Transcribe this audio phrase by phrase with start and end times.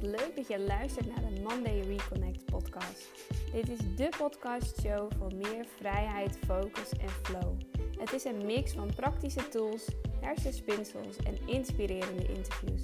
[0.00, 3.10] wat leuk dat je luistert naar de Monday Reconnect podcast.
[3.52, 7.58] Dit is de podcastshow voor meer vrijheid, focus en flow.
[7.98, 9.88] Het is een mix van praktische tools,
[10.20, 12.82] hersenspinsels en inspirerende interviews.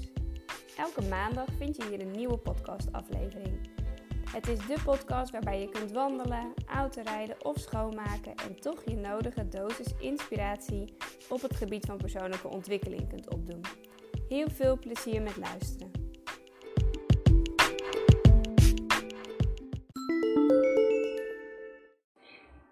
[0.77, 3.69] Elke maandag vind je hier een nieuwe podcastaflevering.
[4.31, 9.49] Het is de podcast waarbij je kunt wandelen, autorijden of schoonmaken en toch je nodige
[9.49, 10.95] dosis inspiratie
[11.29, 13.61] op het gebied van persoonlijke ontwikkeling kunt opdoen.
[14.29, 16.00] Heel veel plezier met luisteren.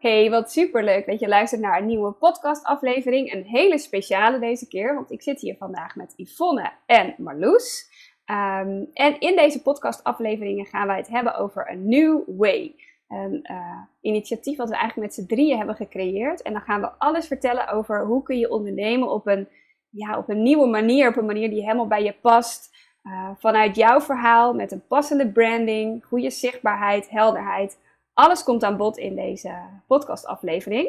[0.08, 3.32] Hey, wat superleuk dat je luistert naar een nieuwe podcastaflevering.
[3.32, 7.90] Een hele speciale deze keer, want ik zit hier vandaag met Yvonne en Marloes.
[8.26, 12.74] Um, en in deze podcastafleveringen gaan wij het hebben over een new way.
[13.08, 16.42] Een uh, initiatief wat we eigenlijk met z'n drieën hebben gecreëerd.
[16.42, 19.48] En dan gaan we alles vertellen over hoe kun je ondernemen op een,
[19.90, 21.08] ja, op een nieuwe manier.
[21.08, 22.76] Op een manier die helemaal bij je past.
[23.02, 27.78] Uh, vanuit jouw verhaal, met een passende branding, goede zichtbaarheid, helderheid.
[28.18, 29.54] Alles komt aan bod in deze
[29.86, 30.86] podcastaflevering.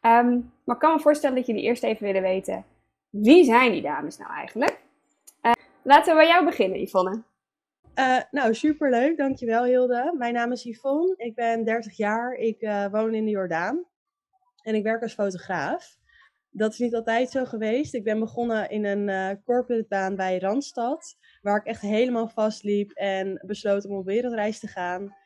[0.00, 2.64] Um, maar ik kan me voorstellen dat jullie eerst even willen weten,
[3.10, 4.80] wie zijn die dames nou eigenlijk?
[5.42, 7.22] Uh, laten we bij jou beginnen, Yvonne.
[7.94, 9.16] Uh, nou, superleuk.
[9.16, 10.14] Dankjewel, Hilde.
[10.18, 11.14] Mijn naam is Yvonne.
[11.16, 12.32] Ik ben 30 jaar.
[12.32, 13.84] Ik uh, woon in de Jordaan.
[14.62, 15.96] En ik werk als fotograaf.
[16.50, 17.94] Dat is niet altijd zo geweest.
[17.94, 21.16] Ik ben begonnen in een uh, corporate baan bij Randstad.
[21.42, 25.18] Waar ik echt helemaal vastliep en besloot om op wereldreis te gaan.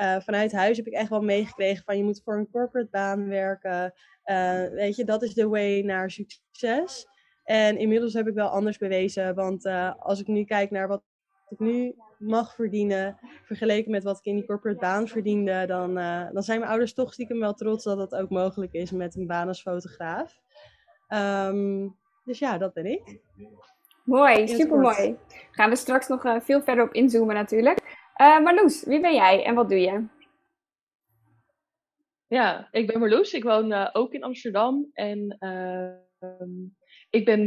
[0.00, 3.28] Uh, vanuit huis heb ik echt wel meegekregen van je moet voor een corporate baan
[3.28, 3.94] werken.
[4.24, 7.08] Uh, weet je, dat is de way naar succes.
[7.44, 9.34] En inmiddels heb ik wel anders bewezen.
[9.34, 11.02] Want uh, als ik nu kijk naar wat
[11.48, 15.94] ik nu mag verdienen, vergeleken met wat ik in die corporate baan verdiende, dan,
[16.32, 19.26] dan zijn mijn ouders toch stiekem wel trots dat dat ook mogelijk is met een
[19.26, 20.38] baan als fotograaf.
[21.08, 23.20] Um, dus ja, dat ben ik.
[24.04, 25.16] Mooi, super mooi.
[25.50, 28.03] Gaan we straks nog veel verder op inzoomen natuurlijk.
[28.20, 30.06] Uh, Marloes, wie ben jij en wat doe je?
[32.26, 33.32] Ja, ik ben Marloes.
[33.32, 34.90] Ik woon uh, ook in Amsterdam.
[34.92, 36.30] En uh,
[37.10, 37.42] ik, ben,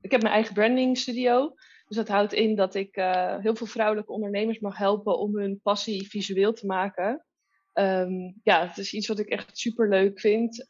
[0.00, 1.54] ik heb mijn eigen branding studio.
[1.86, 2.94] Dus dat houdt in dat ik
[3.40, 7.24] heel veel vrouwelijke ondernemers mag helpen om hun passie visueel te maken.
[7.72, 10.66] Um, ja, het is iets wat ik echt super leuk vind.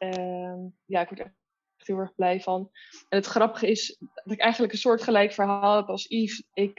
[0.85, 1.33] ja, ik word echt
[1.77, 2.71] heel erg blij van.
[3.09, 6.47] En het grappige is dat ik eigenlijk een soort gelijk verhaal heb als Yves.
[6.53, 6.79] Ik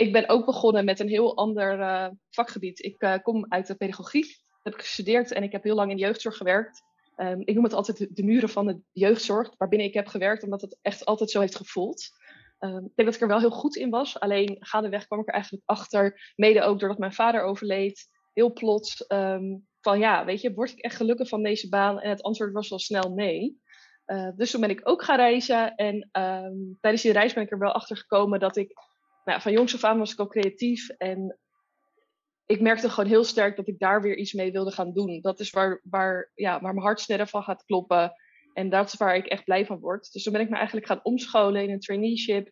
[0.00, 2.84] ik ben ook begonnen met een heel ander uh, vakgebied.
[2.84, 5.96] Ik uh, kom uit de pedagogie, heb ik gestudeerd en ik heb heel lang in
[5.96, 6.82] de jeugdzorg gewerkt.
[7.16, 10.60] Um, ik noem het altijd de, muren van de jeugdzorg, waarbinnen ik heb gewerkt, omdat
[10.60, 12.08] het echt altijd zo heeft gevoeld.
[12.58, 15.28] Um, ik denk dat ik er wel heel goed in was, alleen gaandeweg kwam ik
[15.28, 20.40] er eigenlijk achter, mede ook doordat mijn vader overleed, heel plots, um, van ja, weet
[20.40, 22.00] je, word ik echt gelukkig van deze baan?
[22.00, 23.60] En het antwoord was wel snel nee.
[24.06, 26.08] Uh, dus toen ben ik ook gaan reizen en
[26.80, 28.72] tijdens die reis ben ik er wel achter gekomen dat ik
[29.30, 31.38] nou, van jongs af aan was ik al creatief en
[32.46, 35.20] ik merkte gewoon heel sterk dat ik daar weer iets mee wilde gaan doen.
[35.20, 38.12] Dat is waar, waar, ja, waar mijn hart sneller van gaat kloppen.
[38.52, 40.12] En dat is waar ik echt blij van word.
[40.12, 42.50] Dus toen ben ik me eigenlijk gaan omscholen in een traineeship.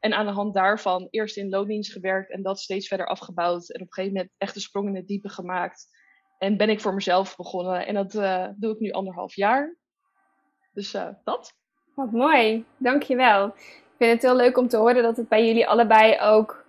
[0.00, 3.70] En aan de hand daarvan eerst in loondienst gewerkt en dat steeds verder afgebouwd.
[3.70, 5.86] En op een gegeven moment echt een sprong in het diepe gemaakt.
[6.38, 7.86] En ben ik voor mezelf begonnen.
[7.86, 9.76] En dat uh, doe ik nu anderhalf jaar.
[10.72, 11.52] Dus uh, dat.
[11.94, 13.54] Wat mooi, dankjewel
[14.00, 16.64] vind het heel leuk om te horen dat het bij jullie allebei ook,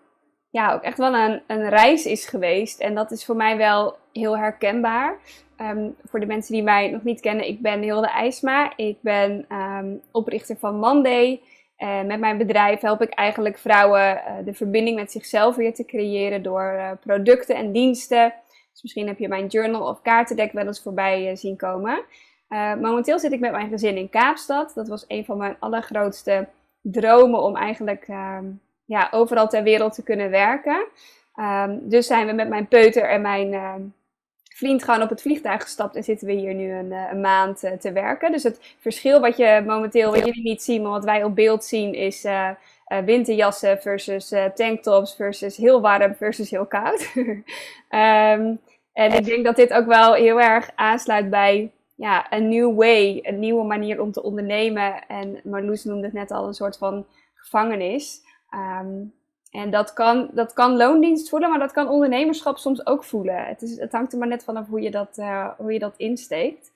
[0.50, 2.80] ja, ook echt wel een, een reis is geweest.
[2.80, 5.18] En dat is voor mij wel heel herkenbaar.
[5.58, 8.74] Um, voor de mensen die mij nog niet kennen, ik ben Hilde IJsma.
[8.76, 11.42] Ik ben um, oprichter van Monday.
[11.76, 15.86] En met mijn bedrijf help ik eigenlijk vrouwen uh, de verbinding met zichzelf weer te
[15.86, 18.34] creëren door uh, producten en diensten.
[18.72, 22.04] Dus misschien heb je mijn journal of kaartendek wel eens voorbij zien komen.
[22.82, 24.72] momenteel zit ik met mijn gezin in Kaapstad.
[24.76, 26.48] Dat was een van mijn allergrootste
[26.82, 28.38] dromen om eigenlijk uh,
[28.86, 30.86] ja, overal ter wereld te kunnen werken.
[31.36, 33.74] Um, dus zijn we met mijn peuter en mijn uh,
[34.56, 37.64] vriend gewoon op het vliegtuig gestapt en zitten we hier nu een, uh, een maand
[37.64, 38.32] uh, te werken.
[38.32, 41.64] Dus het verschil wat je momenteel, wat jullie niet zien, maar wat wij op beeld
[41.64, 42.50] zien, is uh,
[43.06, 47.12] winterjassen versus tanktops versus heel warm versus heel koud.
[47.16, 47.40] um,
[48.94, 53.20] en ik denk dat dit ook wel heel erg aansluit bij ja, een new way,
[53.22, 55.08] een nieuwe manier om te ondernemen.
[55.08, 58.22] En Marloes noemde het net al een soort van gevangenis.
[58.54, 59.14] Um,
[59.52, 63.46] en dat kan, dat kan loondienst voelen, maar dat kan ondernemerschap soms ook voelen.
[63.46, 65.94] Het, is, het hangt er maar net vanaf hoe je dat, uh, hoe je dat
[65.98, 66.72] insteekt.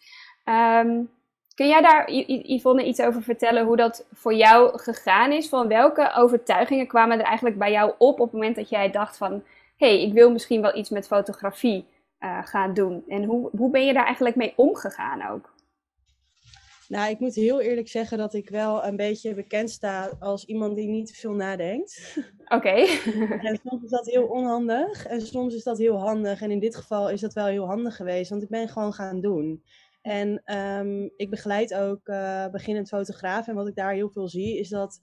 [0.46, 1.10] Um,
[1.56, 5.50] kun jij daar, Yvonne, iets over vertellen hoe dat voor jou gegaan is?
[5.50, 9.18] Van welke overtuigingen kwamen er eigenlijk bij jou op op het moment dat jij dacht
[9.18, 9.44] van...
[9.78, 11.86] hé, hey, ik wil misschien wel iets met fotografie
[12.26, 13.04] uh, gaan doen?
[13.08, 15.54] En hoe, hoe ben je daar eigenlijk mee omgegaan ook?
[16.88, 20.76] Nou, ik moet heel eerlijk zeggen dat ik wel een beetje bekend sta als iemand
[20.76, 22.18] die niet te veel nadenkt.
[22.48, 22.70] Oké.
[23.50, 26.42] en soms is dat heel onhandig en soms is dat heel handig.
[26.42, 29.22] En in dit geval is dat wel heel handig geweest, want ik ben gewoon gaan
[29.22, 29.64] doen.
[30.02, 33.48] En ehm, ik begeleid ook uh, beginnend fotograaf.
[33.48, 35.02] En wat ik daar heel veel zie, is dat,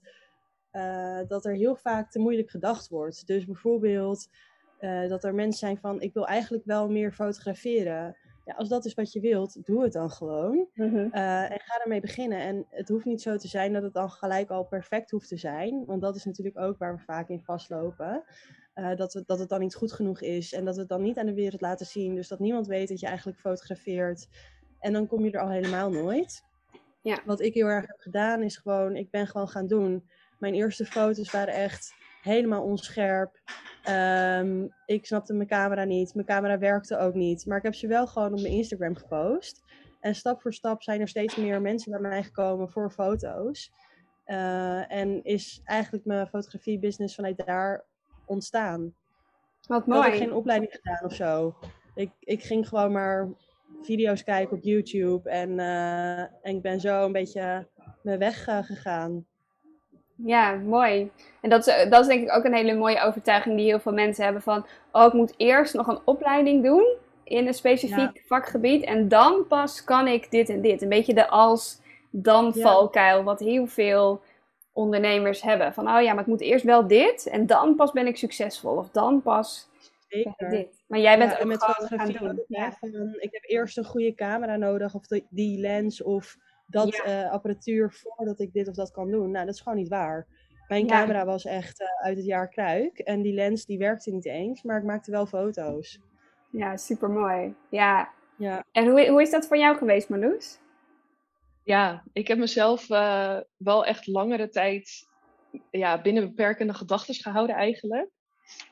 [0.71, 3.27] uh, dat er heel vaak te moeilijk gedacht wordt.
[3.27, 4.27] Dus bijvoorbeeld
[4.83, 8.15] uh, dat er mensen zijn van, ik wil eigenlijk wel meer fotograferen
[8.45, 10.67] ja, als dat is wat je wilt, doe het dan gewoon.
[10.73, 10.95] Mhm.
[10.95, 12.39] Uh, en ga ermee beginnen.
[12.39, 15.37] En het hoeft niet zo te zijn dat het dan gelijk al perfect hoeft te
[15.37, 15.85] zijn.
[15.85, 18.23] Want dat is natuurlijk ook waar we vaak in vastlopen.
[18.75, 20.53] Uh, dat, we, dat het dan niet goed genoeg is.
[20.53, 22.15] En dat we het dan niet aan de wereld laten zien.
[22.15, 24.27] Dus dat niemand weet dat je eigenlijk fotografeert.
[24.79, 26.43] En dan kom je er al helemaal nooit.
[27.01, 27.21] Ja.
[27.25, 30.09] Wat ik heel erg heb gedaan is gewoon, ik ben gewoon gaan doen.
[30.39, 33.41] Mijn eerste foto's waren echt helemaal onscherp.
[33.89, 36.13] Um, ik snapte mijn camera niet.
[36.13, 37.45] Mijn camera werkte ook niet.
[37.45, 39.63] Maar ik heb ze wel gewoon op mijn Instagram gepost.
[39.99, 43.71] En stap voor stap zijn er steeds meer mensen bij mij gekomen voor foto's.
[44.25, 47.85] Uh, en is eigenlijk mijn fotografie-business vanuit daar
[48.25, 48.93] ontstaan.
[49.67, 50.05] Wat mooi.
[50.05, 51.55] Ik heb geen opleiding gedaan of zo.
[51.95, 53.29] Ik, ik ging gewoon maar
[53.81, 55.29] video's kijken op YouTube.
[55.29, 57.67] En, uh, en ik ben zo een beetje
[58.01, 59.25] mijn weg uh, gegaan.
[60.15, 61.11] Ja, mooi.
[61.41, 63.93] En dat is, dat is denk ik ook een hele mooie overtuiging die heel veel
[63.93, 66.85] mensen hebben van, oh, ik moet eerst nog een opleiding doen
[67.23, 68.21] in een specifiek Ja.
[68.25, 70.81] vakgebied en dan pas kan ik dit en dit.
[70.81, 74.21] Een beetje de als-dan valkuil, wat heel veel
[74.73, 75.73] ondernemers hebben.
[75.73, 78.75] Van, oh ja, maar ik moet eerst wel dit en dan pas ben ik succesvol.
[78.75, 79.69] Of dan pas
[80.07, 80.49] Zeker.
[80.49, 80.83] dit.
[80.87, 82.43] Maar jij bent Ja, ook met gaan doen.
[82.47, 82.71] Ja.
[82.79, 82.89] van,
[83.19, 87.03] ik heb eerst een goede camera nodig, of die lens, of dat Ja.
[87.03, 89.31] eh, apparatuur voordat ik dit of dat kan doen.
[89.31, 90.27] Nou, dat is gewoon niet waar.
[90.67, 90.99] Mijn Ja.
[90.99, 94.61] camera was echt eh, uit het jaar kruik en die lens die werkte niet eens,
[94.63, 95.99] maar ik maakte wel foto's.
[96.49, 97.55] ja, super mooi.
[97.69, 98.13] Ja.
[98.37, 100.59] Ja, En hoe, hoe is dat voor jou geweest, Marloes?
[101.63, 105.07] Ja, ik heb mezelf eh, wel echt langere tijd
[105.71, 108.09] ja, binnen beperkende gedachten gehouden eigenlijk.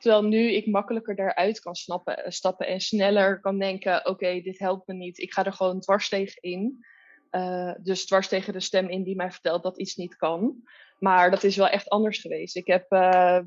[0.00, 4.86] Terwijl nu ik makkelijker daaruit kan snappen, stappen en sneller kan denken, oké, dit helpt
[4.86, 5.18] me niet.
[5.18, 6.86] Ik ga er gewoon dwars tegen in.
[7.32, 10.62] Eh, dus dwars tegen de stem in die mij vertelt dat iets niet kan.
[10.98, 12.56] Maar dat is wel echt anders geweest.
[12.56, 13.44] Ik heb ehm,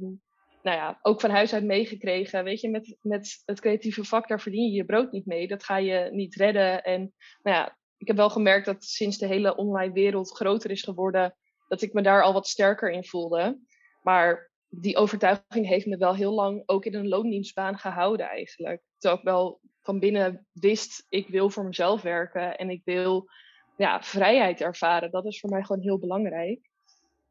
[0.61, 4.41] nou ja, ook van huis uit meegekregen, weet je, met, met het creatieve vak, daar
[4.41, 5.47] verdien je je brood niet mee.
[5.47, 6.83] Dat ga je niet redden.
[6.83, 10.83] En nou ja, ik heb wel gemerkt dat sinds de hele online wereld groter is
[10.83, 11.35] geworden,
[11.67, 13.59] dat ik me daar al wat sterker in voelde.
[14.01, 18.81] Maar die overtuiging heeft me wel heel lang ook in een loondienstbaan gehouden eigenlijk.
[18.97, 23.29] Terwijl ik wel van binnen wist, ik wil voor mezelf werken en ik wil
[23.77, 25.11] ja, vrijheid ervaren.
[25.11, 26.69] Dat is voor mij gewoon heel belangrijk.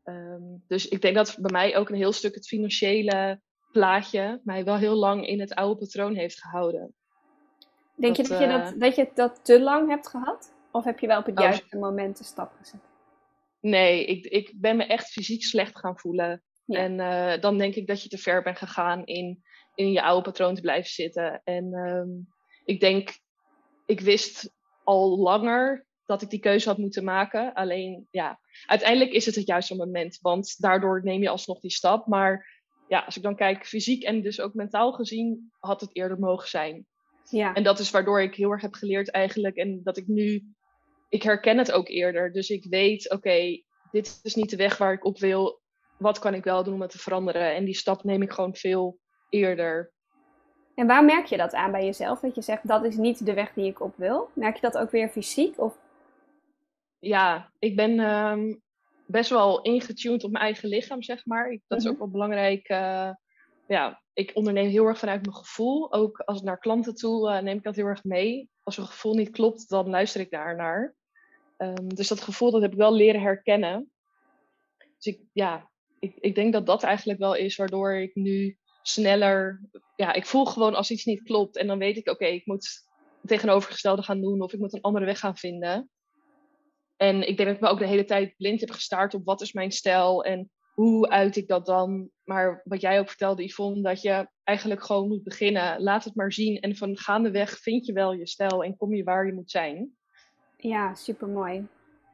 [0.03, 3.41] Ehm, dus ik denk dat bij mij ook een heel stuk het financiële
[3.73, 6.95] plaatje mij wel heel lang in het oude patroon heeft gehouden.
[7.95, 10.55] Denk Dat, je dat je eh, dat, dat je dat te lang hebt gehad?
[10.71, 12.81] Of heb je wel op het Oh, juiste moment de stap gezet?
[13.61, 16.43] Nee, ik, ik ben me echt fysiek slecht gaan voelen.
[16.65, 16.79] Ja.
[16.79, 19.43] En eh, dan denk ik dat je te ver bent gegaan in,
[19.75, 21.41] in je oude patroon te blijven zitten.
[21.45, 22.09] En ehm,
[22.65, 23.19] ik denk,
[23.87, 24.51] ik wist
[24.85, 27.53] al langer dat ik die keuze had moeten maken.
[27.53, 30.19] Alleen, ja, uiteindelijk is het het juiste moment.
[30.23, 32.07] Want daardoor neem je alsnog die stap.
[32.07, 36.19] Maar ja, als ik dan kijk, fysiek en dus ook mentaal gezien, had het eerder
[36.19, 36.87] mogen zijn.
[37.31, 37.55] Ja.
[37.55, 39.57] En dat is waardoor ik heel erg heb geleerd eigenlijk.
[39.57, 40.45] En dat ik nu,
[41.09, 42.33] ik herken het ook eerder.
[42.33, 45.61] Dus ik weet, oké, dit is niet de weg waar ik op wil.
[45.99, 47.55] Wat kan ik wel doen om het te veranderen?
[47.55, 49.93] En die stap neem ik gewoon veel eerder.
[50.75, 52.21] En waar merk je dat aan bij jezelf?
[52.21, 54.29] Dat je zegt, dat is niet de weg die ik op wil.
[54.33, 55.61] Merk je dat ook weer fysiek?
[55.61, 55.77] Of...
[57.05, 58.55] Ja, ik ben ehm,
[59.07, 61.59] best wel ingetuned op mijn eigen lichaam, zeg maar.
[61.67, 61.93] Dat is Mhm.
[61.93, 62.69] ook wel belangrijk.
[62.69, 63.11] eh,
[63.69, 65.93] ja, ik onderneem heel erg vanuit mijn gevoel.
[65.93, 68.51] Ook als ik naar klanten toe eh, neem ik dat heel erg mee.
[68.63, 70.95] Als een gevoel niet klopt, dan luister ik daar naar.
[71.57, 73.91] Ehm, dus dat gevoel dat heb ik wel leren herkennen.
[74.99, 79.61] Dus ik, ja, ik, ik denk dat dat eigenlijk wel is waardoor ik nu sneller.
[79.97, 81.57] Ja, ik voel gewoon als iets niet klopt.
[81.57, 82.65] En dan weet ik, oké, ik moet
[83.21, 84.41] het tegenovergestelde gaan doen.
[84.43, 85.91] Of ik moet een andere weg gaan vinden.
[86.97, 89.41] En ik denk dat ik me ook de hele tijd blind heb gestaard op wat
[89.41, 92.11] is mijn stijl en hoe uit ik dat dan.
[92.25, 95.83] Maar wat jij ook vertelde, Yvonne, dat je eigenlijk gewoon moet beginnen.
[95.83, 96.61] Laat het maar zien.
[96.61, 99.97] En van gaandeweg vind je wel je stijl en kom je waar je moet zijn.
[100.57, 101.67] Ja, super mooi.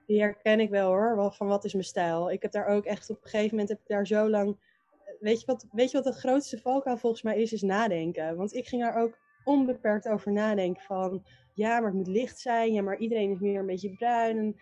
[0.06, 2.30] die herken ik wel hoor, van wat is mijn stijl.
[2.30, 4.68] Ik heb daar ook echt op een gegeven moment, heb ik daar zo lang...
[5.20, 7.52] Weet je wat, weet je wat het grootste valkuil volgens mij is?
[7.52, 8.36] Is nadenken.
[8.36, 11.24] Want ik ging daar ook onbeperkt over nadenken van...
[11.60, 12.72] Ja, maar het moet licht zijn.
[12.72, 14.38] Ja, maar iedereen is meer een beetje bruin.
[14.38, 14.56] En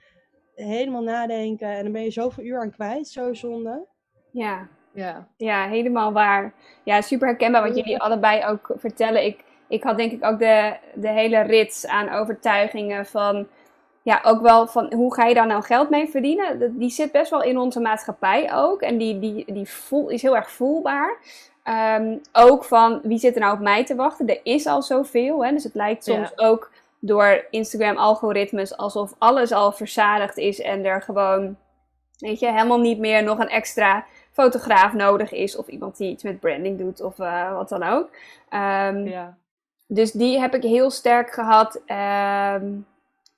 [0.54, 1.68] helemaal nadenken.
[1.68, 3.08] En dan ben je zoveel uur aan kwijt.
[3.08, 3.86] Zo zonde.
[4.30, 6.54] Ja, Ja, ja helemaal waar.
[6.84, 9.24] Ja, super herkenbaar wat jullie allebei ook vertellen.
[9.24, 13.46] Ik, ik had denk ik ook de, de hele rits aan overtuigingen van...
[14.02, 16.78] ja, ook wel van hoe ga je daar nou geld mee verdienen?
[16.78, 18.80] Die zit best wel in onze maatschappij ook.
[18.80, 21.18] En die, die, die voel, is heel erg voelbaar.
[21.68, 24.28] Ehm, ook van wie zit er nou op mij te wachten?
[24.28, 25.44] Er is al zoveel.
[25.44, 25.52] Hè?
[25.52, 31.56] Dus het lijkt soms ook door Instagram-algoritmes alsof alles al verzadigd is en er gewoon,
[32.18, 35.56] weet je, helemaal niet meer nog een extra fotograaf nodig is.
[35.56, 38.10] Of iemand die iets met branding doet of uh, wat dan ook.
[38.50, 39.36] Um, ja.
[39.86, 41.76] Dus die heb ik heel sterk gehad.
[41.76, 42.86] Um,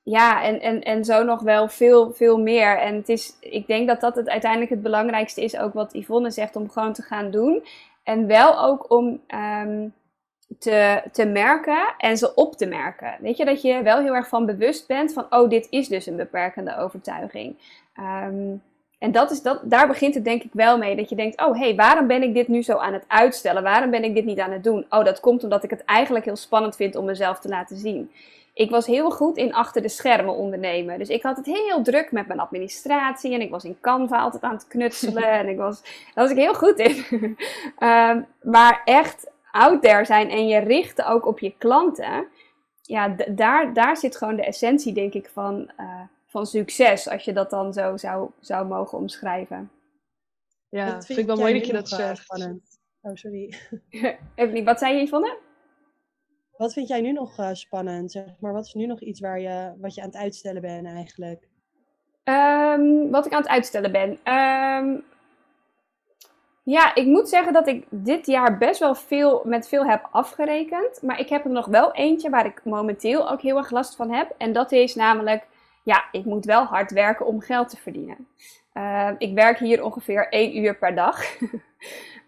[0.03, 2.79] ja, en, en, en zo nog wel veel, veel meer.
[2.79, 6.31] En het is, ik denk dat dat het uiteindelijk het belangrijkste is, ook wat Yvonne
[6.31, 7.65] zegt, om gewoon te gaan doen.
[8.03, 9.21] En wel ook om
[9.63, 9.95] um,
[10.59, 13.17] te, te merken en ze op te merken.
[13.21, 16.07] Weet je, dat je wel heel erg van bewust bent van, oh, dit is dus
[16.07, 17.57] een beperkende overtuiging.
[17.99, 18.63] Um,
[19.01, 20.97] en dat is dat, daar begint het denk ik wel mee.
[20.97, 23.63] Dat je denkt, oh hé, hey, waarom ben ik dit nu zo aan het uitstellen?
[23.63, 24.87] Waarom ben ik dit niet aan het doen?
[24.89, 28.11] Oh, dat komt omdat ik het eigenlijk heel spannend vind om mezelf te laten zien.
[28.55, 30.99] Ik was heel goed in achter de schermen ondernemen.
[30.99, 33.35] Dus ik had het heel druk met mijn administratie.
[33.35, 35.31] En ik was in Canva altijd aan het knutselen.
[35.41, 37.05] en ik was, daar was ik heel goed in.
[37.79, 42.27] um, maar echt out there zijn en je richten ook op je klanten.
[42.83, 45.71] Ja, daar, daar zit gewoon de essentie, denk ik, van...
[45.81, 49.71] Uh, van succes, als je dat dan zo zou, zou mogen omschrijven.
[50.69, 52.23] Ja, dat vind ik wel mooi dat je dat eh, zegt.
[52.23, 52.79] Spannend.
[53.01, 53.55] Oh, sorry.
[54.35, 55.39] Even niet, wat zei je, Yvonne?
[56.57, 58.13] Wat vind jij nu nog uh, spannend?
[58.13, 60.87] Zeg maar, wat is nu nog iets waar je, wat je aan het uitstellen bent
[60.87, 61.49] eigenlijk?
[62.25, 64.11] Um, wat ik aan het uitstellen ben?
[64.35, 65.05] Um,
[66.63, 71.03] ja, ik moet zeggen dat ik dit jaar best wel veel met veel heb afgerekend.
[71.03, 74.11] Maar ik heb er nog wel eentje waar ik momenteel ook heel erg last van
[74.11, 74.35] heb.
[74.39, 75.47] En dat is namelijk
[75.83, 78.29] ja, ik moet wel hard werken om geld te verdienen.
[78.75, 81.41] Uh, ik werk hier ongeveer één uur per dag.
[81.41, 81.51] um,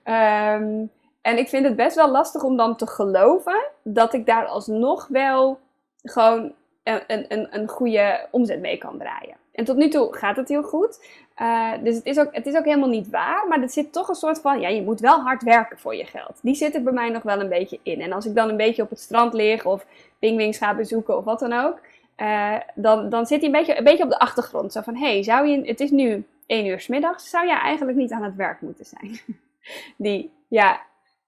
[1.29, 5.07] en ik vind het best wel lastig om dan te geloven dat ik daar alsnog
[5.09, 5.59] wel
[6.03, 9.37] gewoon een, een, een goede omzet mee kan draaien.
[9.53, 11.07] En tot nu toe gaat het heel goed.
[11.41, 13.49] Uh, dus het is, ook, het is ook helemaal niet waar.
[13.49, 16.05] Maar er zit toch een soort van, ja, je moet wel hard werken voor je
[16.05, 16.39] geld.
[16.43, 18.01] Die zit er bij mij nog wel een beetje in.
[18.01, 19.87] En als ik dan een beetje op het strand lig of
[20.19, 21.81] pingwings ga bezoeken of wat dan ook.
[22.17, 24.73] Uh, dan, dan zit hij een beetje, een beetje op de achtergrond.
[24.73, 27.99] Zo van, hey, zou je, het is nu één uur s middags, zou jij eigenlijk
[27.99, 29.21] niet aan het werk moeten zijn?
[29.97, 30.81] Die, ja.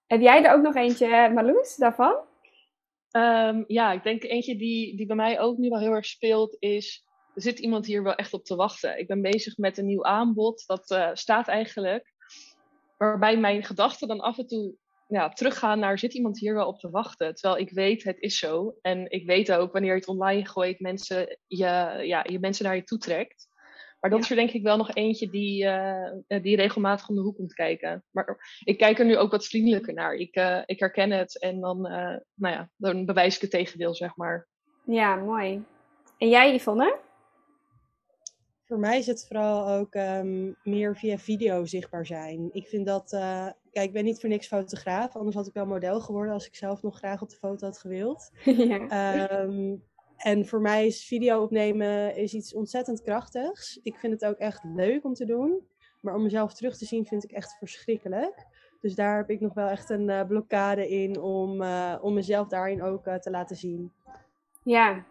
[0.07, 2.15] Heb jij er ook nog eentje, Marloes, daarvan?
[3.17, 6.57] Um, ja, ik denk eentje die, die bij mij ook nu wel heel erg speelt
[6.59, 7.05] is...
[7.35, 8.99] Er zit iemand hier wel echt op te wachten.
[8.99, 10.67] Ik ben bezig met een nieuw aanbod.
[10.67, 12.13] Dat uh, staat eigenlijk.
[12.99, 14.75] Waarbij mijn gedachten dan af en toe
[15.09, 17.35] ja, teruggaan naar zit iemand hier wel op te wachten?
[17.35, 18.75] Terwijl ik weet, het is zo.
[18.83, 22.77] En ik weet ook wanneer je het online gooit, mensen, je, ja, je mensen naar
[22.77, 23.49] je toe trekt.
[24.01, 26.11] Maar dat is er denk ik wel nog eentje die, uh,
[26.43, 28.05] die regelmatig om de hoek komt kijken.
[28.11, 30.15] Maar ik kijk er nu ook wat vriendelijker naar.
[30.15, 31.81] Ik, uh, ik herken het en dan,
[32.35, 34.49] nou ja, dan bewijs ik het tegendeel, zeg maar.
[34.85, 35.65] Ja, mooi.
[36.19, 36.99] En jij, Yvonne?
[38.65, 42.49] Voor mij is het vooral ook um, meer via video zichtbaar zijn.
[42.53, 43.11] Ik vind dat
[43.75, 46.55] Kijk, ik ben niet voor niks fotograaf, anders had ik wel model geworden als ik
[46.55, 48.31] zelf nog graag op de foto had gewild.
[48.45, 49.41] ja.
[49.43, 49.83] um,
[50.17, 53.81] en voor mij is video opnemen is iets ontzettend krachtigs.
[53.83, 55.67] Ik vind het ook echt leuk om te doen.
[56.01, 58.47] Maar om mezelf terug te zien vind ik echt verschrikkelijk.
[58.81, 62.49] Dus daar heb ik nog wel echt een uh, blokkade in om, uh, om mezelf
[62.49, 63.93] daarin ook te laten zien.
[64.63, 65.05] Ja,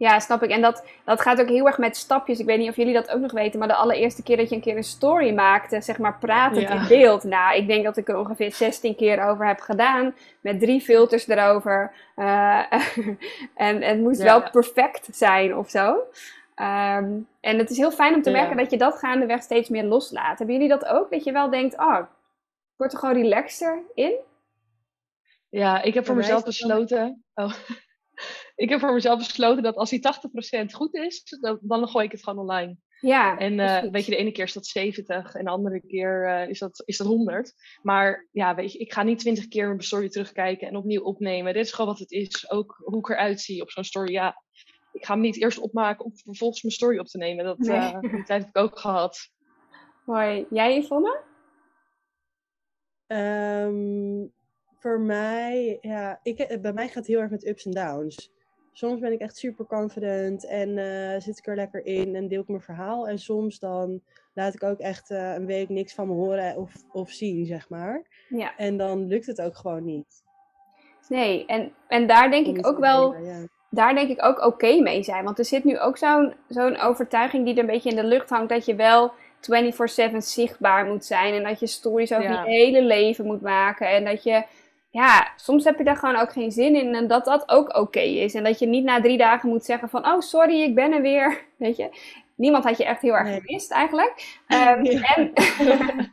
[0.00, 0.50] ja, snap ik.
[0.50, 2.38] En dat, dat gaat ook heel erg met stapjes.
[2.38, 4.54] Ik weet niet of jullie dat ook nog weten, maar de allereerste keer dat je
[4.54, 7.24] een keer een story maakte, zeg maar pratend in beeld.
[7.24, 11.28] Nou, ik denk dat ik er ongeveer 16 keer over heb gedaan, met drie filters
[11.28, 11.92] erover.
[12.16, 12.72] Uh,
[13.54, 15.90] en, het moest wel perfect zijn of zo.
[15.90, 19.84] Um, en het is heel fijn om te merken dat je dat gaandeweg steeds meer
[19.84, 20.38] loslaat.
[20.38, 21.10] Hebben jullie dat ook?
[21.10, 24.14] Dat je wel denkt, oh, ik word er gewoon relaxter in?
[25.48, 27.24] Ja, ik heb voor mezelf besloten.
[27.34, 27.52] Oh
[28.60, 30.00] ik heb voor mezelf besloten dat als die
[30.62, 32.76] 80% goed is, dan, dan gooi ik het gewoon online.
[33.00, 36.28] Ja, en uh, weet je, de ene keer is dat 70 en de andere keer
[36.28, 37.54] uh, is, dat, is dat 100.
[37.82, 41.52] Maar ja, weet je, ik ga niet 20 keer mijn story terugkijken en opnieuw opnemen.
[41.52, 42.50] Dit is gewoon wat het is.
[42.50, 44.12] Ook hoe ik eruit zie op zo'n story.
[44.12, 44.42] Ja,
[44.92, 47.44] ik ga hem niet eerst opmaken om vervolgens mijn story op te nemen.
[47.44, 47.78] Dat, nee.
[47.78, 49.18] uh, die tijd heb ik ook gehad.
[50.04, 50.46] Mooi.
[50.50, 51.20] Jij, Yvonne?
[53.06, 54.32] Um,
[54.78, 58.30] voor mij, ja, ik, bij mij gaat het heel erg met ups en downs
[58.80, 62.40] soms ben ik echt super confident en uh, zit ik er lekker in en deel
[62.40, 63.08] ik mijn verhaal.
[63.08, 64.00] En soms dan
[64.34, 67.68] laat ik ook echt uh, een week niks van me horen of, of zien, zeg
[67.68, 68.02] maar.
[68.28, 68.56] Ja.
[68.56, 70.24] En dan lukt het ook gewoon niet.
[71.08, 73.46] Nee, en, en daar denk ik ook wel, ja.
[73.70, 75.24] daar denk ik ook oké okay mee zijn.
[75.24, 78.30] Want er zit nu ook zo'n zo'n overtuiging die er een beetje in de lucht
[78.30, 79.12] hangt, dat je wel
[80.12, 81.34] 24-7 zichtbaar moet zijn.
[81.34, 82.44] En dat je stories over ja.
[82.44, 83.88] je hele leven moet maken.
[83.88, 84.44] En dat je
[84.90, 88.00] ja, soms heb je daar gewoon ook geen zin in en dat dat ook oké
[88.00, 88.34] is.
[88.34, 91.02] En dat je niet na drie dagen moet zeggen van, oh sorry, ik ben er
[91.02, 91.44] weer.
[91.56, 91.88] Weet je,
[92.34, 93.40] niemand had je echt heel erg Nee.
[93.40, 94.12] gemist eigenlijk.
[94.46, 95.00] Ehm, Ja.
[95.14, 95.32] en,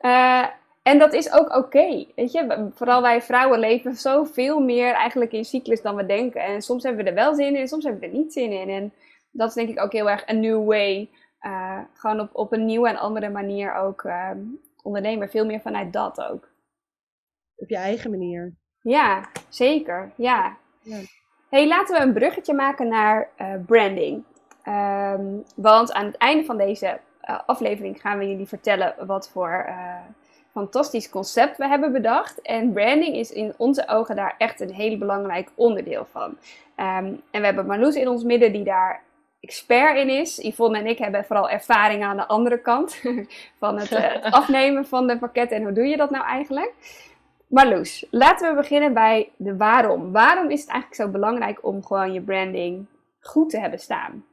[0.00, 0.46] eh,
[0.82, 2.68] en dat is ook oké, weet je.
[2.74, 6.42] Vooral wij vrouwen leven zoveel meer eigenlijk in cyclus dan we denken.
[6.42, 8.52] En soms hebben we er wel zin in en soms hebben we er niet zin
[8.52, 8.68] in.
[8.68, 8.92] En
[9.30, 11.08] dat is denk ik ook heel erg een new way.
[11.40, 14.38] Eh, gewoon op, op een nieuwe en andere manier ook ehm,
[14.82, 15.30] ondernemen.
[15.30, 16.47] Veel meer vanuit dat ook.
[17.58, 18.54] Op je eigen manier.
[18.82, 20.10] Ja, zeker.
[20.14, 20.56] Ja.
[20.80, 20.98] Ja.
[21.48, 24.24] Hey, laten we een bruggetje maken naar eh, branding.
[24.62, 29.64] Ehm, want aan het einde van deze eh, aflevering gaan we jullie vertellen wat voor
[29.66, 29.96] eh,
[30.52, 32.42] fantastisch concept we hebben bedacht.
[32.42, 36.36] En branding is in onze ogen daar echt een heel belangrijk onderdeel van.
[36.74, 39.02] Ehm, en we hebben Marloes in ons midden die daar
[39.40, 40.38] expert in is.
[40.38, 43.02] Yvonne en ik hebben vooral ervaring aan de andere kant
[43.60, 45.56] van het, het afnemen van de pakketten.
[45.56, 46.72] En hoe doe je dat nou eigenlijk?
[47.48, 50.12] Marloes, laten we beginnen bij de waarom.
[50.12, 52.86] Waarom is het eigenlijk zo belangrijk om gewoon je branding
[53.20, 54.24] goed te hebben staan?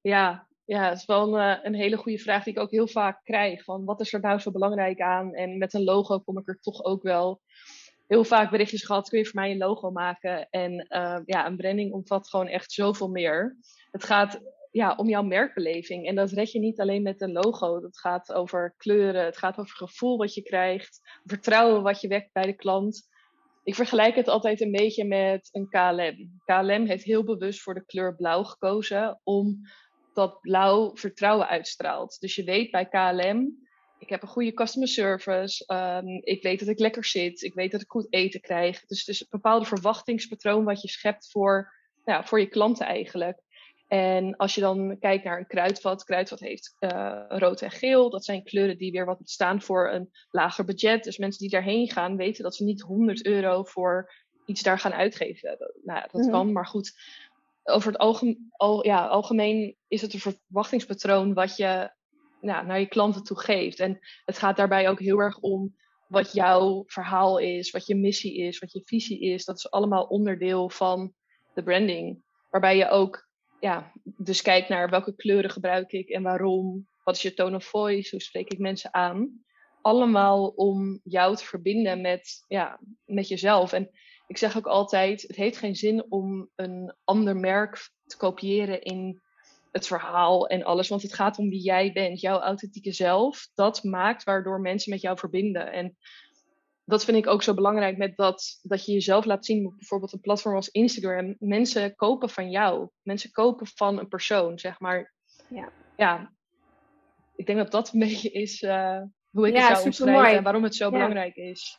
[0.00, 3.20] Ja, ja, is wel een, eh, een hele goede vraag die ik ook heel vaak
[3.24, 3.64] krijg.
[3.64, 5.34] Van wat is er nou zo belangrijk aan?
[5.34, 7.40] En met een logo kom ik er toch ook wel
[8.06, 9.08] heel vaak berichtjes gehad.
[9.08, 10.48] Kun je voor mij een logo maken?
[10.50, 13.56] En eh, ja, een branding omvat gewoon echt zoveel meer.
[13.90, 14.40] Het gaat
[14.74, 16.06] ja, om jouw merkbeleving.
[16.06, 17.80] En dat red je niet alleen met een logo.
[17.80, 19.24] Dat gaat over kleuren.
[19.24, 21.00] Het gaat over gevoel wat je krijgt.
[21.24, 23.08] Vertrouwen wat je wekt bij de klant.
[23.64, 26.40] Ik vergelijk het altijd een beetje met een KLM.
[26.44, 32.20] KLM heeft heel bewust voor de kleur blauw gekozen, omdat blauw vertrouwen uitstraalt.
[32.20, 33.66] Dus je weet bij KLM,
[33.98, 37.70] ik heb een goede customer service, ehm, ik weet dat ik lekker zit, ik weet
[37.72, 38.84] dat ik goed eten krijg.
[38.86, 41.72] Dus het is een bepaalde verwachtingspatroon wat je schept voor,
[42.04, 43.43] nou, voor je klanten eigenlijk.
[43.94, 48.10] En als je dan kijkt naar een kruidvat, kruidvat heeft eh, rood en geel.
[48.10, 51.04] Dat zijn kleuren die weer wat staan voor een lager budget.
[51.04, 54.12] Dus mensen die daarheen gaan weten dat ze niet 100 euro voor
[54.46, 55.56] iets daar gaan uitgeven.
[55.84, 56.30] Nou, ja, dat Mhm.
[56.30, 56.92] kan, maar goed.
[57.62, 61.90] Over het algemeen, al, ja, algemeen is het een verwachtingspatroon wat je
[62.40, 63.80] nou, naar je klanten toe geeft.
[63.80, 65.76] En het gaat daarbij ook heel erg om
[66.08, 69.44] wat jouw verhaal is, wat je missie is, wat je visie is.
[69.44, 71.12] Dat is allemaal onderdeel van
[71.54, 72.22] de branding.
[72.50, 73.32] Waarbij je ook
[73.64, 76.88] ja, dus kijkt naar welke kleuren gebruik ik en waarom.
[77.04, 78.10] Wat is je tone of voice?
[78.10, 79.44] Hoe spreek ik mensen aan?
[79.80, 83.72] Allemaal om jou te verbinden met, ja, met jezelf.
[83.72, 83.90] En
[84.26, 89.22] ik zeg ook altijd, het heeft geen zin om een ander merk te kopiëren in
[89.72, 90.88] het verhaal en alles.
[90.88, 93.48] Want het gaat om wie jij bent, jouw authentieke zelf.
[93.54, 95.72] Dat maakt waardoor mensen met jou verbinden.
[95.72, 95.96] En
[96.84, 100.12] dat vind ik ook zo belangrijk met dat, dat je jezelf laat zien op bijvoorbeeld
[100.12, 101.36] een platform als Instagram.
[101.38, 102.88] Mensen kopen van jou.
[103.02, 105.12] Mensen kopen van een persoon, zeg maar.
[105.48, 105.68] Ja.
[105.96, 106.30] ja
[107.36, 110.42] ik denk dat dat een beetje is uh, hoe ik Ja, het zou omschrijven en
[110.42, 110.90] waarom het zo Ja.
[110.90, 111.78] belangrijk is.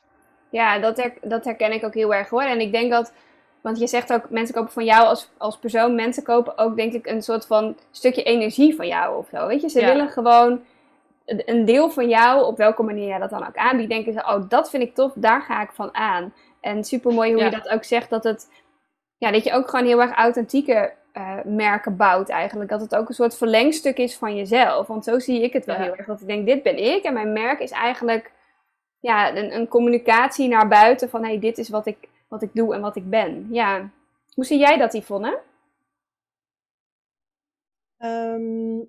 [0.52, 2.42] Ja, dat, her- dat herken ik ook heel erg hoor.
[2.44, 3.14] En ik denk dat,
[3.62, 5.96] want je zegt ook, mensen kopen van jou als, als persoon.
[5.96, 9.48] Mensen kopen ook, denk ik, een soort van stukje energie van jou of zo.
[9.48, 9.88] Weet je, ze Ja.
[9.88, 10.64] willen gewoon
[11.26, 14.50] een deel van jou, op welke manier jij dat dan ook aanbiedt, denken ze, oh,
[14.50, 16.34] dat vind ik tof, daar ga ik van aan.
[16.62, 17.46] En super mooi hoe Ja.
[17.46, 18.52] je dat ook zegt, dat, het,
[19.18, 22.70] ja, dat je ook gewoon heel erg authentieke eh, merken bouwt eigenlijk.
[22.70, 24.88] Dat het ook een soort verlengstuk is van jezelf.
[24.88, 25.82] Want zo zie ik het wel Ja.
[25.82, 26.08] heel erg.
[26.08, 28.32] Dat ik denk, dit ben ik en mijn merk is eigenlijk
[29.00, 32.74] ja, een, een communicatie naar buiten van, hey, dit is wat ik, wat ik doe
[32.76, 33.48] en wat ik ben.
[33.52, 33.90] Ja.
[34.34, 35.40] Hoe zie jij dat, Yvonne?
[37.98, 38.80] Ehm,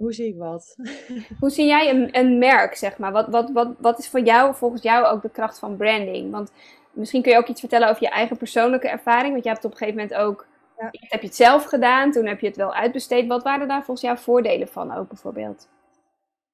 [0.00, 0.76] hoe zie ik wat?
[1.40, 3.12] Hoe zie jij een, een merk, zeg maar?
[3.12, 6.30] Wat, wat, wat, wat is voor jou, volgens jou, ook de kracht van branding?
[6.30, 6.52] Want
[6.92, 9.32] misschien kun je ook iets vertellen over je eigen persoonlijke ervaring.
[9.32, 10.46] Want je hebt op een gegeven moment ook,
[10.78, 10.88] Ja.
[10.90, 13.26] heb je het zelf gedaan, toen heb je het wel uitbesteed.
[13.26, 15.68] Wat waren daar volgens jou voordelen van ook, bijvoorbeeld?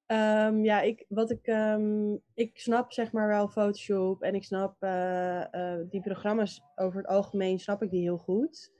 [0.06, 4.74] Ehm, ja, ik, wat ik, ehm, ik snap zeg maar wel Photoshop en ik snap
[4.78, 8.70] eh, eh, die programma's over het algemeen, snap ik die heel goed.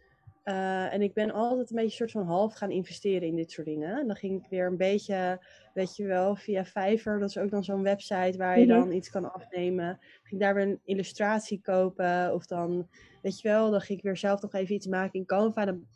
[0.47, 3.67] Eh, en ik ben altijd een beetje soort van half gaan investeren in dit soort
[3.67, 3.99] dingen.
[4.01, 5.41] En dan ging ik weer een beetje,
[5.75, 8.79] weet je wel, via Fiverr, dat is ook dan zo'n website waar je Mhm.
[8.79, 9.99] dan iets kan afnemen.
[10.23, 12.89] Ging daar weer een illustratie kopen of dan,
[13.23, 15.65] weet je wel, dan ging ik weer zelf nog even iets maken in Canva.
[15.65, 15.87] Dan,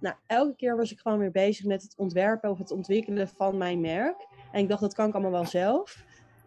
[0.00, 3.56] nou, elke keer was ik gewoon weer bezig met het ontwerpen of het ontwikkelen van
[3.56, 4.26] mijn merk.
[4.52, 6.04] En ik dacht, dat kan ik allemaal wel zelf.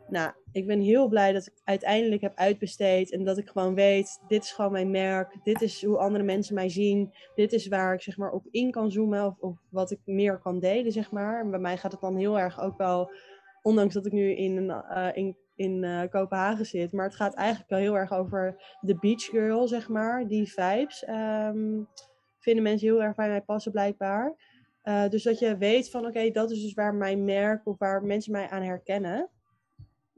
[0.10, 3.12] Nou, ik ben heel blij dat ik uiteindelijk heb uitbesteed.
[3.12, 5.38] En dat ik gewoon weet, dit is gewoon mijn merk.
[5.44, 7.14] Dit is hoe andere mensen mij zien.
[7.36, 9.26] Dit is waar ik zeg maar op in kan zoomen.
[9.26, 11.50] Of, of wat ik meer kan delen, zeg maar.
[11.50, 13.12] Bij mij gaat het dan heel erg ook wel,
[13.62, 16.92] ondanks dat ik nu in, eh, in, in eh, Kopenhagen zit.
[16.92, 20.28] Maar het gaat eigenlijk wel heel erg over de beach girl, zeg maar.
[20.28, 21.82] Die vibes ehm,
[22.40, 24.36] vinden mensen heel erg bij mij passen, blijkbaar.
[24.84, 28.04] Uh, dus dat je weet van oké, dat is dus waar mijn merk of waar
[28.04, 29.30] mensen mij aan herkennen.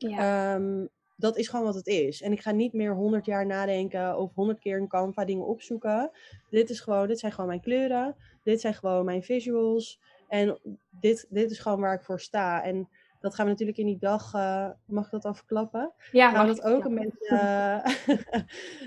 [0.01, 0.55] Ja.
[0.55, 2.21] Um, dat is gewoon wat het is.
[2.21, 6.11] En ik ga niet meer honderd jaar nadenken of honderd keer in Canva dingen opzoeken.
[6.49, 8.15] Dit, is gewoon, dit zijn gewoon mijn kleuren.
[8.43, 9.99] Dit zijn gewoon mijn visuals.
[10.27, 10.59] En
[10.89, 12.63] dit, dit is gewoon waar ik voor sta.
[12.63, 15.93] En dat gaan we natuurlijk in die dag, uh, mag ik dat al verklappen?
[16.11, 18.15] Ja, gaan we dat ook een beetje, uh,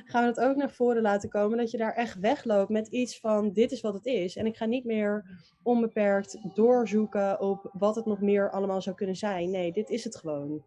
[0.10, 1.58] gaan we dat ook naar voren laten komen.
[1.58, 4.36] Dat je daar echt wegloopt met iets van, dit is wat het is.
[4.36, 9.16] En ik ga niet meer onbeperkt doorzoeken op wat het nog meer allemaal zou kunnen
[9.16, 9.50] zijn.
[9.50, 10.62] Nee, dit is het gewoon.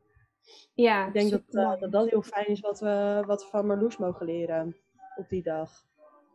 [0.73, 3.65] Ja, ik denk dat, uh, dat dat heel fijn is wat we, wat we van
[3.65, 4.75] Marloes mogen leren
[5.15, 5.69] op die dag.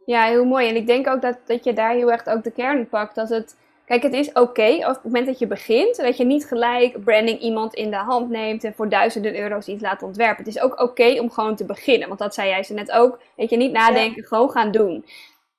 [0.05, 0.69] Ja, heel mooi.
[0.69, 3.15] En ik denk ook dat, dat je daar heel erg ook de kern pakt.
[3.15, 6.25] Dat het, kijk, het is oké okay, op het moment dat je begint, dat je
[6.25, 10.45] niet gelijk branding iemand in de hand neemt en voor duizenden euro's iets laat ontwerpen.
[10.45, 12.09] Het is ook oké om gewoon te beginnen.
[12.09, 13.21] Want dat zei jij ze net ook.
[13.37, 15.05] Weet je, niet nadenken, gewoon gaan doen.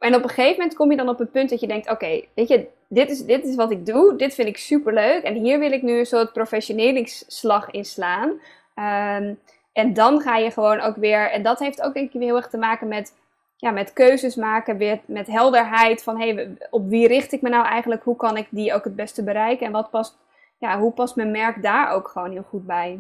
[0.01, 2.21] En op een gegeven moment kom je dan op een punt dat je denkt: oké,
[2.33, 5.33] weet je, dit is, dit is wat ik doe, dit vind ik super leuk en
[5.33, 8.29] hier wil ik nu een soort professionelingsslag in slaan.
[8.75, 9.39] Um,
[9.73, 12.49] en dan ga je gewoon ook weer, en dat heeft ook denk ik heel erg
[12.49, 13.13] te maken met,
[13.55, 17.65] ja, met keuzes maken, weer met helderheid van hey, op wie richt ik me nou
[17.65, 20.17] eigenlijk, hoe kan ik die ook het beste bereiken en wat past,
[20.57, 22.99] ja, hoe past mijn merk daar ook gewoon heel goed bij.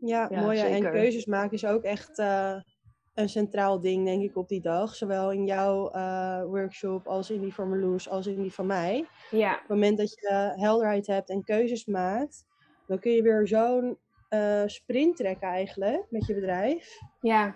[0.00, 0.60] Ja, ja mooi.
[0.60, 2.54] En keuzes maken is ook echt uh,
[3.18, 4.94] een centraal ding, denk ik, op die dag.
[4.94, 9.06] Zowel in jouw uh, workshop als in die van Marloes, als in die van mij.
[9.30, 9.52] Ja.
[9.52, 12.44] Op het moment dat je helderheid hebt en keuzes maakt,
[12.86, 13.98] dan kun je weer zo'n
[14.30, 16.98] uh, sprint trekken eigenlijk met je bedrijf.
[17.20, 17.54] Ja.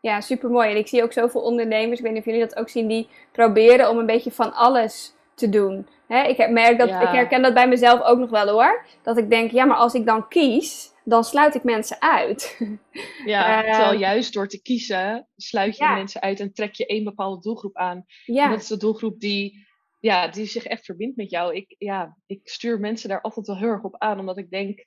[0.00, 0.70] Ja, super mooi.
[0.70, 3.08] En ik zie ook zoveel ondernemers, ik weet niet of jullie dat ook zien, die
[3.32, 5.88] proberen om een beetje van alles te doen.
[6.06, 8.84] Hè, ik merk dat, ik herken dat bij mezelf ook nog wel hoor.
[9.02, 12.56] Dat ik denk, ja, maar als ik dan kies, dan sluit ik mensen uit.
[13.24, 17.04] Ja, uh, terwijl juist door te kiezen sluit je mensen uit en trek je één
[17.04, 18.04] bepaalde doelgroep aan.
[18.24, 18.44] Ja.
[18.44, 19.66] En dat is de doelgroep die,
[20.00, 21.54] ja, die zich echt verbindt met jou.
[21.54, 24.84] Ik, ja, ik stuur mensen daar altijd wel heel erg op aan, omdat ik denk,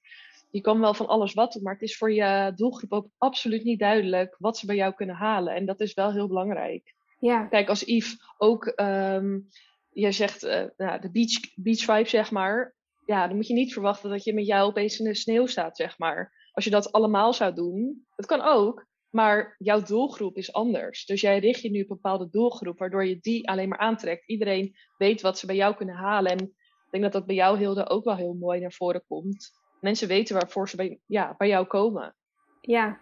[0.50, 3.64] je kan wel van alles wat doen, maar het is voor je doelgroep ook absoluut
[3.64, 5.56] niet duidelijk wat ze bij jou kunnen halen.
[5.56, 6.96] En dat is wel heel belangrijk.
[7.20, 7.46] Ja.
[7.46, 9.48] Kijk, als Yves ook, um,
[9.92, 12.76] je zegt uh, nou, de beach, beach vibe, zeg maar.
[13.08, 15.78] Ja, dan moet je niet verwachten dat je met jou opeens in de sneeuw staat,
[15.78, 16.34] zeg maar.
[16.52, 21.06] Als je dat allemaal zou doen, dat kan ook, maar jouw doelgroep is anders.
[21.06, 24.28] Dus jij richt je nu op een bepaalde doelgroep, waardoor je die alleen maar aantrekt.
[24.28, 26.32] Iedereen weet wat ze bij jou kunnen halen.
[26.32, 29.52] En ik denk dat dat bij jou, Hilde, ook wel heel mooi naar voren komt
[29.80, 32.16] mensen weten waarvoor ze bij, ja, bij jou komen.
[32.62, 33.00] Ja.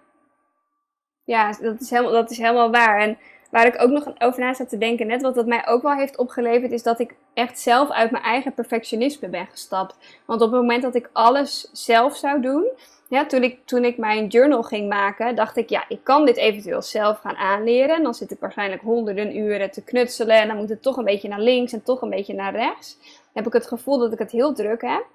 [1.23, 2.99] Ja, dat is, helemaal, dat is helemaal waar.
[2.99, 3.17] En
[3.55, 5.93] waar ik ook nog over na zat te denken, net wat dat mij ook wel
[5.93, 9.97] heeft opgeleverd, is dat ik echt zelf uit mijn eigen perfectionisme ben gestapt.
[10.25, 12.67] Want op het moment dat ik alles zelf zou doen,
[13.09, 16.37] ja, toen, ik, toen ik mijn journal ging maken, dacht ik, ja, ik kan dit
[16.37, 18.03] eventueel zelf gaan aanleren.
[18.03, 21.29] Dan zit ik waarschijnlijk honderden uren te knutselen en dan moet het toch een beetje
[21.29, 22.97] naar links en toch een beetje naar rechts.
[23.33, 25.05] Heb ik het gevoel dat ik het heel druk heb.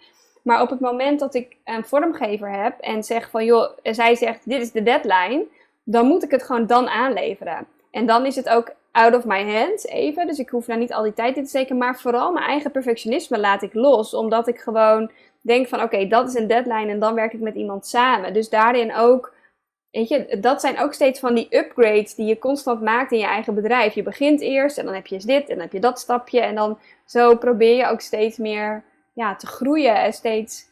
[0.42, 4.48] Maar op het moment dat ik een vormgever heb en zeg van joh, zij zegt
[4.48, 5.44] dit is de deadline,
[5.84, 7.66] dan moet ik het gewoon dan aanleveren.
[7.90, 10.26] En dan is het ook out of my hands even.
[10.26, 11.78] Dus ik hoef daar niet al die tijd in te steken.
[11.78, 14.14] Maar vooral mijn eigen perfectionisme laat ik los.
[14.14, 17.54] Omdat ik gewoon denk van oké, dat is een deadline en dan werk ik met
[17.54, 18.32] iemand samen.
[18.32, 19.34] Dus daarin ook,
[19.90, 23.24] weet je, dat zijn ook steeds van die upgrades die je constant maakt in je
[23.24, 23.94] eigen bedrijf.
[23.94, 26.40] Je begint eerst en dan heb je eens dit en dan heb je dat stapje.
[26.40, 30.69] En dan zo probeer je ook steeds meer ja, te groeien en steeds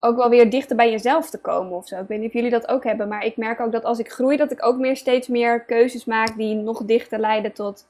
[0.00, 2.00] ook wel weer dichter bij jezelf te komen of zo.
[2.00, 4.10] Ik weet niet of jullie dat ook hebben, maar ik merk ook dat als ik
[4.10, 7.88] groei, dat ik ook meer steeds meer keuzes maak die nog dichter leiden tot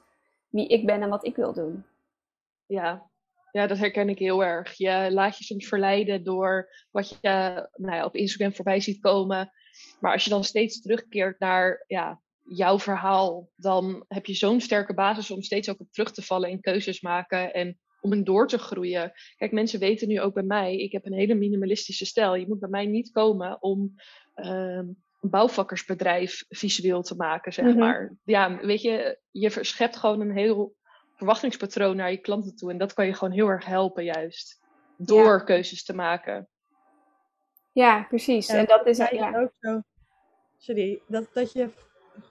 [0.49, 1.85] wie ik ben en wat ik wil doen.
[2.67, 3.11] Ja,
[3.53, 4.73] ja dat herken ik heel erg.
[4.77, 9.53] Je laat je soms verleiden door wat je nou ja, op Instagram voorbij ziet komen.
[10.01, 14.95] Maar als je dan steeds terugkeert naar ja, jouw verhaal, dan heb je zo'n sterke
[14.95, 18.49] basis om steeds ook op terug te vallen in keuzes maken en om in door
[18.49, 19.13] te groeien.
[19.37, 22.35] Kijk, mensen weten nu ook bij mij, ik heb een hele minimalistische stijl.
[22.35, 23.95] Je moet bij mij niet komen om
[24.37, 24.47] uh,
[25.21, 27.79] een bouwvakkersbedrijf visueel te maken, zeg mhm.
[27.79, 28.17] maar.
[28.25, 30.77] Ja, weet je, je verschept gewoon een heel
[31.15, 32.71] verwachtingspatroon naar je klanten toe.
[32.71, 34.61] En dat kan je gewoon heel erg helpen, juist.
[34.97, 36.49] Door keuzes te maken.
[37.73, 38.49] Ja, precies.
[38.49, 39.41] en dat is ja.
[39.41, 39.83] ook zo.
[40.59, 41.69] Sorry, dat, dat je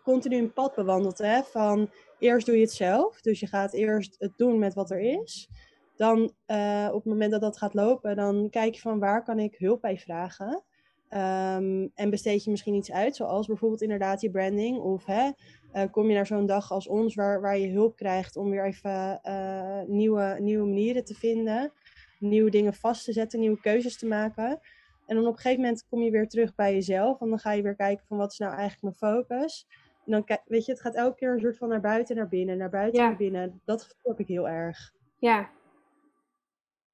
[0.03, 1.43] continu een pad bewandelt, hè?
[1.43, 3.21] Van eerst doe je het zelf.
[3.21, 5.49] Dus je gaat eerst het doen met wat er is.
[5.95, 9.39] Dan uh, op het moment dat dat gaat lopen, dan kijk je van waar kan
[9.39, 10.63] ik hulp bij vragen.
[11.09, 14.77] Um, en besteed je misschien iets uit, zoals bijvoorbeeld inderdaad je branding.
[14.77, 15.31] Of hè,
[15.73, 18.65] uh, kom je naar zo'n dag als ons, waar, waar je hulp krijgt om weer
[18.65, 21.71] even uh, nieuwe, nieuwe manieren te vinden.
[22.19, 24.59] Nieuwe dingen vast te zetten, nieuwe keuzes te maken.
[25.05, 27.21] En dan op een gegeven moment kom je weer terug bij jezelf.
[27.21, 29.67] En dan ga je weer kijken van wat is nou eigenlijk mijn focus.
[30.07, 32.57] En dan, weet je, het gaat elke keer een soort van naar buiten, naar binnen,
[32.57, 33.61] naar buiten, naar binnen.
[33.65, 34.91] Dat gevoel heb ik heel erg.
[35.17, 35.49] Ja.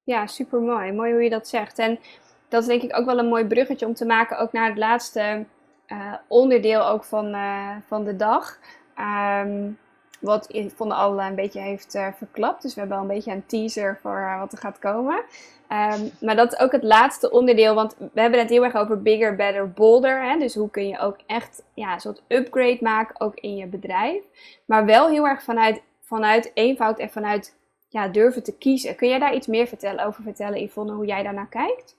[0.04, 0.92] Ja, super mooi.
[0.92, 1.80] Mooi hoe je dat zegt.
[1.80, 2.00] En
[2.48, 4.78] dat is denk ik ook wel een mooi bruggetje om te maken ook naar het
[4.78, 5.46] laatste
[5.88, 8.60] uh, onderdeel ook van, uh, van de dag.
[8.98, 9.78] Um,
[10.24, 12.62] wat Yvonne al een beetje heeft uh, verklapt.
[12.62, 15.24] Dus we hebben al een beetje een teaser voor wat er gaat komen.
[15.70, 19.02] Um, maar dat is ook het laatste onderdeel, want we hebben het heel erg over
[19.02, 20.24] bigger, better, bolder.
[20.24, 20.40] Hè?
[20.40, 24.24] Dus hoe kun je ook echt ja, een soort upgrade maken, ook in je bedrijf.
[24.66, 27.56] Maar wel heel erg vanuit, vanuit eenvoud en vanuit
[27.90, 28.96] ja, durven te kiezen.
[28.96, 31.98] Kun jij daar iets meer vertellen, over vertellen, Yvonne, hoe jij daarnaar kijkt?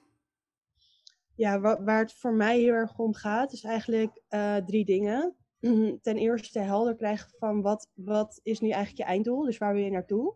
[1.37, 5.35] Ja, waar, het voor mij heel erg om gaat, is eigenlijk uh, drie dingen.
[6.03, 9.85] Ten eerste helder krijgen van wat, wat is nu eigenlijk je einddoel, dus waar wil
[9.85, 10.35] je naartoe.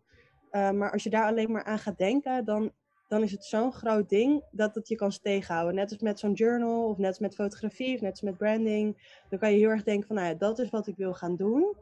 [0.50, 2.72] Uh, maar als je daar alleen maar aan gaat denken, dan
[3.08, 5.74] dan is het zo'n groot ding dat het je kan tegenhouden.
[5.74, 9.16] Net als met zo'n journal, of net als met fotografie, of net als met branding.
[9.28, 11.36] Dan kan je heel erg denken van, nou ja, dat is wat ik wil gaan
[11.36, 11.76] doen.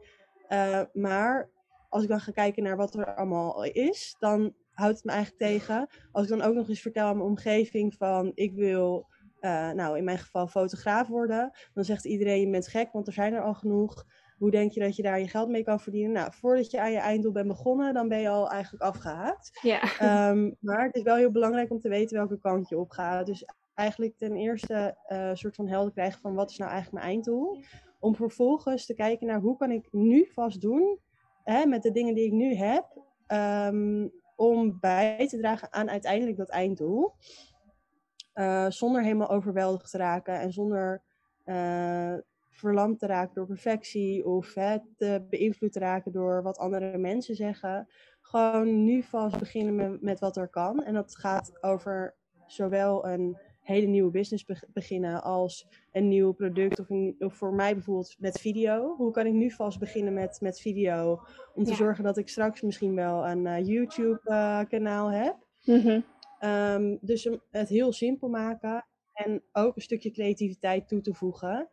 [0.49, 1.49] Uh, maar
[1.89, 5.41] als ik dan ga kijken naar wat er allemaal is, dan houdt het me eigenlijk
[5.41, 5.87] tegen.
[6.11, 9.07] Als ik dan ook nog eens vertel aan mijn omgeving van, ik wil,
[9.47, 11.51] uh, nou in mijn geval fotograaf worden.
[11.73, 14.05] Dan zegt iedereen, je bent gek, want er zijn er al genoeg.
[14.37, 16.11] Hoe denk je dat je daar je geld mee kan verdienen?
[16.11, 19.59] Nou, voordat je aan je einddoel bent begonnen, dan ben je al eigenlijk afgehaakt.
[19.61, 19.81] Ja.
[20.29, 23.25] Um, maar het is wel heel belangrijk om te weten welke kant je op gaat.
[23.25, 27.13] Dus eigenlijk ten eerste uh, soort van helder krijgen van wat is nou eigenlijk mijn
[27.13, 27.63] einddoel.
[27.99, 30.99] Om vervolgens te kijken naar hoe kan ik nu vast doen
[31.43, 32.85] hè, met de dingen die ik nu heb.
[33.27, 37.13] Um, om bij te dragen aan uiteindelijk dat einddoel.
[38.37, 41.01] Uh, zonder helemaal overweldigd te raken en zonder
[41.45, 42.13] uh,
[42.49, 47.35] verlamd te raken door perfectie of hè, te beïnvloed te raken door wat andere mensen
[47.35, 47.87] zeggen.
[48.21, 50.83] Gewoon nu vast beginnen met, met wat er kan.
[50.83, 52.15] En dat gaat over
[52.47, 56.79] zowel een hele nieuwe business beginnen als een nieuw product.
[56.79, 58.95] Of, een, of, voor mij bijvoorbeeld met video.
[58.95, 61.21] Hoe kan ik nu vast beginnen met, met video?
[61.53, 65.35] Om te zorgen dat ik straks misschien wel een uh, YouTube uh, kanaal heb.
[65.63, 68.85] Mm um, dus het heel simpel maken.
[69.13, 71.69] En ook een stukje creativiteit toe te voegen.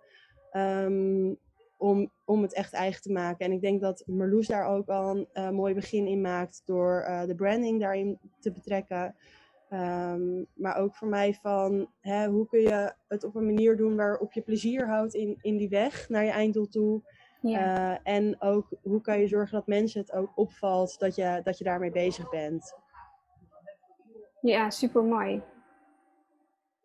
[0.53, 1.39] Um,
[1.79, 3.47] om, om het echt eigen te maken.
[3.47, 7.05] En ik denk dat Marloes daar ook al een uh, mooi begin in maakt door
[7.09, 9.17] uh, de branding daarin te betrekken.
[9.71, 13.97] Um, maar ook voor mij van hè, hoe kun je het op een manier doen
[13.97, 17.03] waarop je plezier houdt in, in die weg naar je einddoel toe.
[17.41, 17.93] Ja.
[17.93, 21.59] Uh, en ook hoe kan je zorgen dat mensen het ook opvalt dat je, dat
[21.59, 22.75] je daarmee bezig bent.
[24.45, 25.43] Ja, super mooi.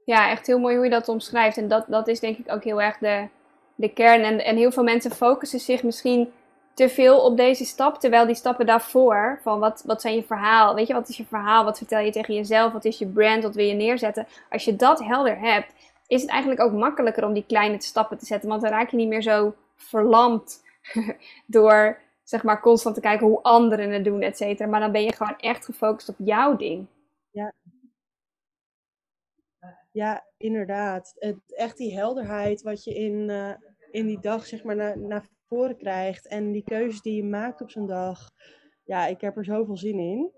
[0.05, 1.57] Ja, echt heel mooi hoe je dat omschrijft.
[1.57, 3.27] En dat, dat is denk ik ook heel erg de,
[3.75, 4.23] de kern.
[4.23, 6.31] En, en heel veel mensen focussen zich misschien
[6.73, 10.75] te veel op deze stap, terwijl die stappen daarvoor, van wat, wat zijn je verhaal,
[10.75, 13.43] weet je, wat is je verhaal, wat vertel je tegen jezelf, wat is je brand,
[13.43, 14.27] wat wil je neerzetten.
[14.49, 15.73] Als je dat helder hebt,
[16.07, 18.97] is het eigenlijk ook makkelijker om die kleine stappen te zetten, want dan raak je
[18.97, 20.63] niet meer zo verlamd
[21.45, 24.69] door, zeg maar, constant te kijken hoe anderen het doen, et cetera.
[24.69, 26.87] Maar dan ben je gewoon echt gefocust op jouw ding.
[27.31, 27.53] Ja.
[29.91, 31.13] Ja, inderdaad.
[31.15, 33.53] Het, echt die helderheid wat je in, uh,
[33.91, 36.27] in die dag zeg maar naar, naar voren krijgt.
[36.27, 38.29] En die keuzes die je maakt op zo'n dag.
[38.83, 40.31] Ja, ik heb er zoveel zin in.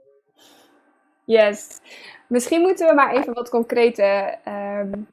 [1.25, 1.79] Yes.
[2.27, 5.07] Misschien moeten we maar even wat concrete um,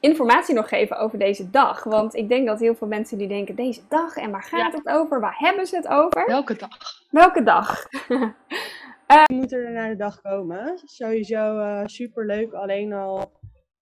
[0.00, 1.84] informatie nog geven over deze dag.
[1.84, 4.88] Want ik denk dat heel veel mensen die denken, deze dag en waar gaat het
[4.88, 5.20] over?
[5.20, 6.26] Waar hebben ze het over?
[6.26, 6.78] Welke dag?
[7.10, 7.86] Welke dag?
[9.12, 10.78] uh, je moet er naar de dag komen.
[10.84, 12.52] Sowieso uh, super leuk.
[12.52, 13.32] Alleen al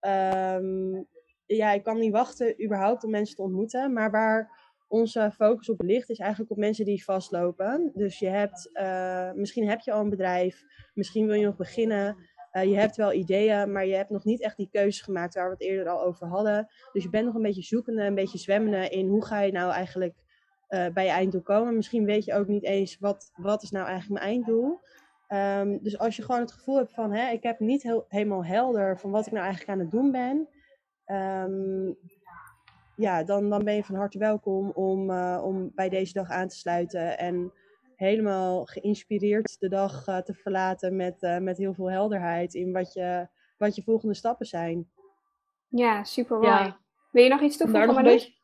[0.01, 1.07] um,
[1.47, 3.93] ja, ik kan niet wachten überhaupt om mensen te ontmoeten.
[3.93, 7.91] Maar waar onze focus op ligt, is eigenlijk op mensen die vastlopen.
[7.95, 10.63] Dus je hebt, uh, misschien heb je al een bedrijf,
[10.95, 12.17] misschien wil je nog beginnen.
[12.53, 15.53] Je hebt wel ideeën, maar je hebt nog niet echt die keuzes gemaakt waar we
[15.53, 16.69] het eerder al over hadden.
[16.93, 19.73] Dus je bent nog een beetje zoekende, een beetje zwemmende in hoe ga je nou
[19.73, 20.15] eigenlijk
[20.69, 21.77] bij je einddoel komen.
[21.77, 24.81] Misschien weet je ook niet eens wat, wat is nou eigenlijk mijn einddoel.
[25.33, 28.45] Um, dus als je gewoon het gevoel hebt van, hè, ik heb niet heel, helemaal
[28.45, 30.49] helder van wat ik nou eigenlijk aan het doen ben,
[31.07, 31.99] um,
[32.97, 36.49] ja, dan, dan ben je van harte welkom om, uh, om bij deze dag aan
[36.49, 37.53] te sluiten en
[37.97, 42.93] helemaal geïnspireerd de dag uh, te verlaten met, uh, met heel veel helderheid in wat
[42.93, 44.91] je, wat je volgende stappen zijn.
[45.69, 46.51] Ja, super mooi.
[46.51, 46.81] Ja.
[47.11, 48.41] Wil je nog iets toevoegen, maar beetje...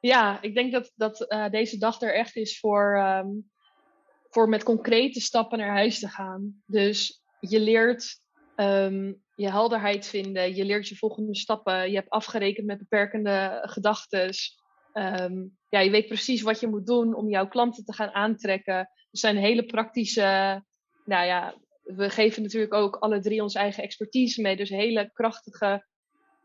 [0.00, 3.50] Ja, ik denk dat, dat deze dag er echt is voor, um,
[4.30, 6.62] voor met concrete stappen naar huis te gaan.
[6.66, 8.20] Dus je leert
[8.56, 14.34] um, je helderheid vinden, je leert je volgende stappen, je hebt afgerekend met beperkende gedachten.
[14.92, 18.74] Um, ja, je weet precies wat je moet doen om jouw klanten te gaan aantrekken.
[18.74, 20.62] Er zijn hele praktische,
[21.04, 24.56] nou ja, we geven natuurlijk ook alle drie onze eigen expertise mee.
[24.56, 25.86] Dus hele krachtige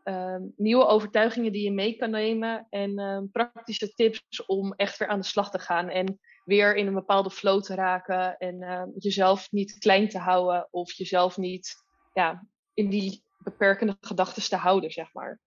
[0.04, 2.66] um, nieuwe overtuigingen die je mee kan nemen.
[2.70, 5.88] En praktische tips om echt weer aan de slag te gaan.
[5.88, 8.38] En weer in een bepaalde flow te raken.
[8.38, 11.74] En uh, jezelf niet klein te houden of jezelf niet
[12.12, 15.38] ja, in die beperkende gedachten te houden, zeg maar.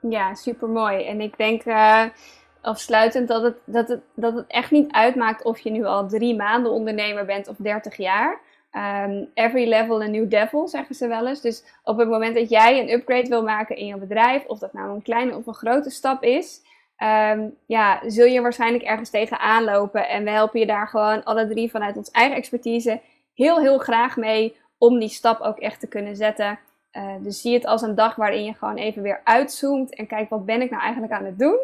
[0.00, 1.04] Ja, super mooi.
[1.04, 2.04] En ik denk uh,
[2.60, 6.36] afsluitend dat het, dat, het, dat het echt niet uitmaakt of je nu al drie
[6.36, 8.40] maanden ondernemer bent of dertig jaar.
[8.72, 11.40] Um, every level a new devil, zeggen ze wel eens.
[11.40, 14.72] Dus op het moment dat jij een upgrade wil maken in je bedrijf, of dat
[14.72, 16.62] nou een kleine of een grote stap is,
[17.02, 20.08] um, ja, zul je waarschijnlijk ergens tegenaan lopen.
[20.08, 23.00] En we helpen je daar gewoon alle drie vanuit ons eigen expertise
[23.34, 26.58] heel, heel graag mee om die stap ook echt te kunnen zetten.
[26.96, 30.30] Uh, dus zie het als een dag waarin je gewoon even weer uitzoomt en kijkt
[30.30, 31.58] wat ben ik nou eigenlijk aan het doen.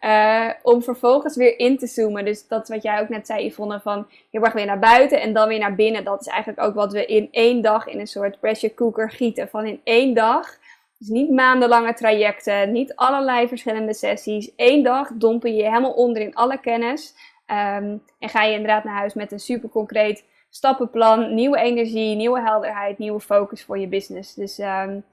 [0.00, 2.24] uh, om vervolgens weer in te zoomen.
[2.24, 5.32] Dus dat wat jij ook net zei Yvonne, van heel erg weer naar buiten en
[5.32, 6.04] dan weer naar binnen.
[6.04, 9.48] Dat is eigenlijk ook wat we in één dag in een soort pressure cooker gieten.
[9.48, 10.58] Van in één dag,
[11.04, 14.50] dus niet maandenlange trajecten, niet allerlei verschillende sessies.
[14.56, 17.14] Eén dag dompen je helemaal onder in alle kennis.
[17.46, 22.40] Um, en ga je inderdaad naar huis met een super concreet stappenplan, nieuwe energie, nieuwe
[22.40, 24.34] helderheid, nieuwe focus voor je business.
[24.34, 25.04] Dus um,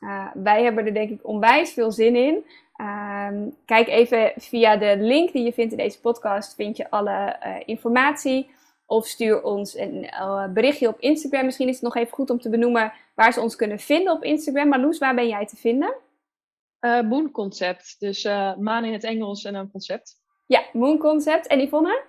[0.00, 2.44] uh, wij hebben er denk ik onwijs veel zin in.
[2.76, 7.36] Um, kijk even via de link die je vindt in deze podcast, vind je alle
[7.46, 8.50] uh, informatie.
[8.90, 11.44] Of stuur ons een uh, berichtje op Instagram.
[11.44, 14.24] Misschien is het nog even goed om te benoemen waar ze ons kunnen vinden op
[14.24, 14.68] Instagram.
[14.68, 15.94] Marloes, waar ben jij te vinden?
[16.80, 17.96] Moon Concept.
[17.98, 18.24] Dus
[18.58, 20.16] maan in het Engels en een concept.
[20.46, 21.46] Ja, Moon Concept.
[21.46, 22.02] En Yvonne?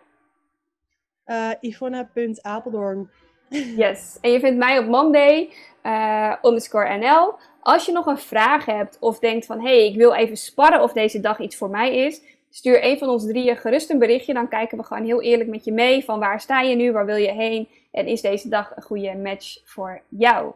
[1.26, 3.10] uh, Yvonne.apeldoorn.
[3.76, 5.50] Yes, en je vindt mij op Monday
[5.84, 7.34] uh, underscore NL.
[7.62, 9.60] Als je nog een vraag hebt of denkt van...
[9.60, 12.22] hé, hey, ik wil even sparren of deze dag iets voor mij is...
[12.52, 14.34] stuur een van ons drieën gerust een berichtje.
[14.34, 16.04] Dan kijken we gewoon heel eerlijk met je mee...
[16.04, 17.68] van waar sta je nu, waar wil je heen...
[17.92, 20.54] en is deze dag een goede match voor jou.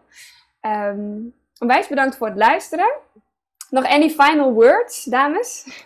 [0.62, 2.94] Um, onwijs bedankt voor het luisteren.
[3.70, 5.82] Nog any final words, dames?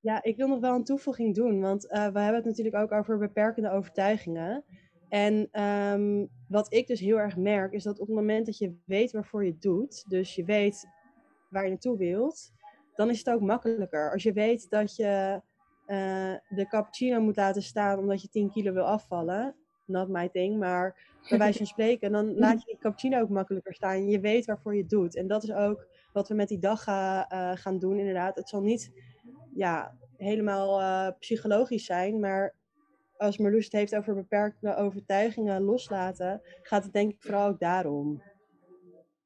[0.00, 2.92] Ja, ik wil nog wel een toevoeging doen, want uh, we hebben het natuurlijk ook
[2.92, 4.64] over beperkende overtuigingen.
[5.08, 8.76] En um, wat ik dus heel erg merk, is dat op het moment dat je
[8.84, 10.88] weet waarvoor je het doet, dus je weet
[11.50, 12.52] waar je naartoe wilt,
[12.96, 14.12] dan is het ook makkelijker.
[14.12, 15.40] Als je weet dat je
[15.86, 19.54] uh, de cappuccino moet laten staan omdat je 10 kilo wil afvallen,
[19.84, 23.74] not my thing, maar bij wijze van spreken, dan laat je die cappuccino ook makkelijker
[23.74, 24.08] staan.
[24.08, 25.16] Je weet waarvoor je het doet.
[25.16, 28.36] En dat is ook wat we met die dag ga, uh, gaan doen, inderdaad.
[28.36, 28.92] Het zal niet
[29.54, 32.20] ja, helemaal uh, psychologisch zijn.
[32.20, 32.54] Maar
[33.16, 38.22] als Marloes het heeft over beperkte overtuigingen loslaten, gaat het denk ik vooral ook daarom.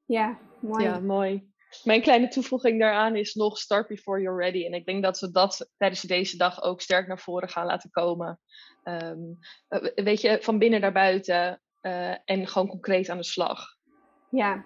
[0.04, 0.84] Ja, mooi.
[0.84, 1.49] Ja, mooi.
[1.84, 4.66] Mijn kleine toevoeging daaraan is nog start before you're ready.
[4.66, 7.90] En ik denk dat we dat tijdens deze dag ook sterk naar voren gaan laten
[7.90, 8.40] komen.
[8.84, 9.38] Um,
[9.94, 13.76] weet je, van binnen naar buiten uh, en gewoon concreet aan de slag.
[14.28, 14.64] Ja,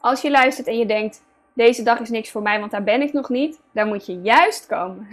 [0.00, 3.02] als je luistert en je denkt, deze dag is niks voor mij, want daar ben
[3.02, 5.08] ik nog niet, dan moet je juist komen.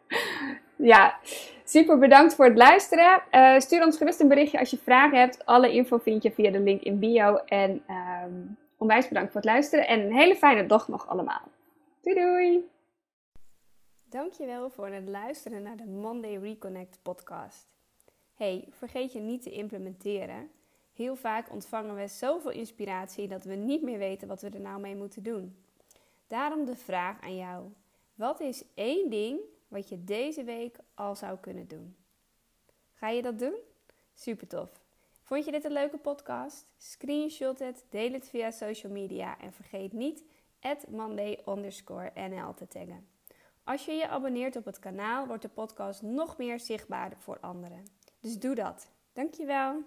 [0.92, 1.18] ja,
[1.64, 3.22] super bedankt voor het luisteren.
[3.30, 5.46] Uh, stuur ons gerust een berichtje als je vragen hebt.
[5.46, 7.36] Alle info vind je via de link in bio.
[7.36, 7.82] En
[8.24, 11.42] um, onwijs bedankt voor het luisteren en een hele fijne dag nog allemaal.
[12.00, 12.68] Doei doei!
[14.04, 17.68] Dankjewel voor het luisteren naar de Monday Reconnect podcast.
[18.34, 20.50] Hey, vergeet je niet te implementeren.
[20.92, 24.80] Heel vaak ontvangen we zoveel inspiratie dat we niet meer weten wat we er nou
[24.80, 25.56] mee moeten doen.
[26.26, 27.72] Daarom de vraag aan jou:
[28.14, 31.96] wat is één ding wat je deze week al zou kunnen doen?
[32.94, 33.54] Ga je dat doen?
[34.14, 34.85] Super tof.
[35.26, 36.66] Vond je dit een leuke podcast?
[36.76, 40.24] Screenshot het, deel het via social media en vergeet niet
[40.88, 41.40] Monday
[42.14, 43.08] NL te taggen.
[43.64, 47.84] Als je je abonneert op het kanaal, wordt de podcast nog meer zichtbaar voor anderen.
[48.20, 48.90] Dus doe dat.
[49.12, 49.82] Dankjewel.